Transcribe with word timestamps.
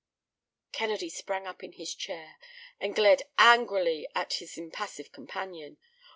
Kennedy 0.71 1.11
sprang 1.11 1.45
up 1.45 1.63
in 1.63 1.73
his 1.73 1.93
chair 1.93 2.37
and 2.79 2.95
glared 2.95 3.21
angrily 3.37 4.07
at 4.15 4.33
his 4.33 4.57
impassive 4.57 5.11
companion. 5.11 5.77